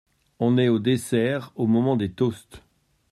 On 0.39 0.57
est 0.57 0.67
au 0.67 0.79
dessert, 0.79 1.51
au 1.55 1.67
moment 1.67 1.95
des 1.95 2.11
toasts. 2.11 2.63